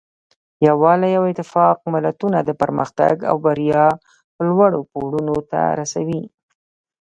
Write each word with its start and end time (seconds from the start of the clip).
یووالی 0.67 1.13
او 1.19 1.23
اتفاق 1.31 1.77
ملتونه 1.95 2.37
د 2.43 2.49
پرمختګ 2.61 3.15
او 3.29 3.35
بریا 3.45 3.85
لوړو 4.47 4.79
پوړونو 4.91 5.35
ته 5.51 5.61
رسوي. 5.79 6.21